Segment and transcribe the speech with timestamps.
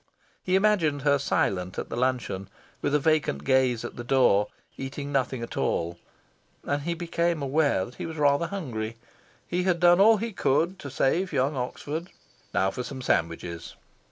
[0.43, 2.49] He imagined her silent at the luncheon,
[2.81, 5.99] with a vacant gaze at the door, eating nothing at all.
[6.63, 8.97] And he became aware that he was rather hungry.
[9.47, 12.09] He had done all he could to save young Oxford.
[12.51, 13.75] Now for some sandwiches!